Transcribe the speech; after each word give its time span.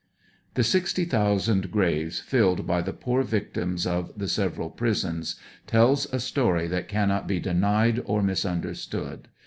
The 0.55 0.63
sixty 0.63 1.05
thousand 1.05 1.69
graves 1.69 2.21
filled 2.21 2.65
by 2.65 2.81
the 2.81 2.91
poor 2.91 3.21
victims 3.21 3.85
of 3.85 4.11
the 4.17 4.27
several 4.27 4.71
prisons, 4.71 5.35
tells 5.67 6.11
a 6.11 6.19
story 6.19 6.65
that 6.69 6.87
cannot 6.87 7.27
be 7.27 7.39
denied 7.39 8.01
or 8.05 8.23
misunderstood. 8.23 9.27